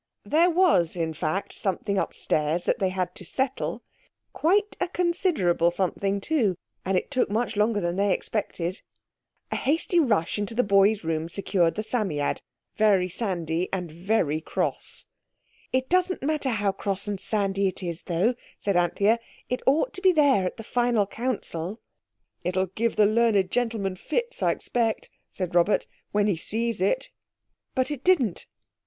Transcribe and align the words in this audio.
There 0.25 0.49
was, 0.49 0.95
in 0.95 1.13
fact, 1.13 1.53
something 1.53 1.99
upstairs 1.99 2.63
that 2.63 2.79
they 2.79 2.89
had 2.89 3.13
to 3.13 3.23
settle. 3.23 3.83
Quite 4.33 4.75
a 4.79 4.87
considerable 4.87 5.69
something, 5.69 6.19
too. 6.19 6.55
And 6.83 6.97
it 6.97 7.11
took 7.11 7.29
much 7.29 7.55
longer 7.55 7.79
than 7.79 7.97
they 7.97 8.11
expected. 8.11 8.81
A 9.51 9.55
hasty 9.57 9.99
rush 9.99 10.39
into 10.39 10.55
the 10.55 10.63
boys' 10.63 11.03
room 11.03 11.29
secured 11.29 11.75
the 11.75 11.83
Psammead, 11.83 12.41
very 12.77 13.09
sandy 13.09 13.69
and 13.71 13.91
very 13.91 14.41
cross. 14.41 15.05
"It 15.71 15.87
doesn't 15.87 16.23
matter 16.23 16.49
how 16.49 16.71
cross 16.71 17.07
and 17.07 17.19
sandy 17.19 17.67
it 17.67 17.83
is 17.83 18.01
though," 18.05 18.33
said 18.57 18.75
Anthea, 18.75 19.19
"it 19.49 19.61
ought 19.67 19.93
to 19.93 20.01
be 20.01 20.11
there 20.11 20.47
at 20.47 20.57
the 20.57 20.63
final 20.63 21.05
council." 21.05 21.79
"It'll 22.43 22.65
give 22.65 22.95
the 22.95 23.05
learned 23.05 23.51
gentleman 23.51 23.95
fits, 23.97 24.41
I 24.41 24.49
expect," 24.49 25.11
said 25.29 25.53
Robert, 25.53 25.85
"when 26.11 26.25
he 26.25 26.37
sees 26.37 26.81
it." 26.81 27.11
But 27.75 27.91
it 27.91 28.03
didn't. 28.03 28.47